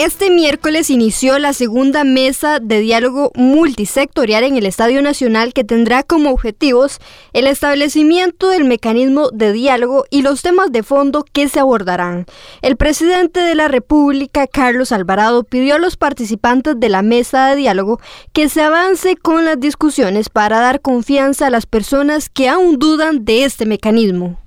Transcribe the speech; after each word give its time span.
Este 0.00 0.30
miércoles 0.30 0.88
inició 0.88 1.38
la 1.38 1.52
segunda 1.52 2.04
mesa 2.04 2.58
de 2.58 2.80
diálogo 2.80 3.32
multisectorial 3.34 4.44
en 4.44 4.56
el 4.56 4.64
Estadio 4.64 5.02
Nacional 5.02 5.52
que 5.52 5.62
tendrá 5.62 6.04
como 6.04 6.30
objetivos 6.30 7.00
el 7.34 7.46
establecimiento 7.46 8.48
del 8.48 8.64
mecanismo 8.64 9.28
de 9.28 9.52
diálogo 9.52 10.06
y 10.08 10.22
los 10.22 10.40
temas 10.40 10.72
de 10.72 10.82
fondo 10.82 11.22
que 11.30 11.50
se 11.50 11.60
abordarán. 11.60 12.24
El 12.62 12.78
presidente 12.78 13.40
de 13.40 13.54
la 13.54 13.68
República, 13.68 14.46
Carlos 14.46 14.90
Alvarado, 14.90 15.44
pidió 15.44 15.74
a 15.74 15.78
los 15.78 15.98
participantes 15.98 16.80
de 16.80 16.88
la 16.88 17.02
mesa 17.02 17.48
de 17.48 17.56
diálogo 17.56 18.00
que 18.32 18.48
se 18.48 18.62
avance 18.62 19.16
con 19.16 19.44
las 19.44 19.60
discusiones 19.60 20.30
para 20.30 20.60
dar 20.60 20.80
confianza 20.80 21.48
a 21.48 21.50
las 21.50 21.66
personas 21.66 22.30
que 22.30 22.48
aún 22.48 22.78
dudan 22.78 23.26
de 23.26 23.44
este 23.44 23.66
mecanismo. 23.66 24.38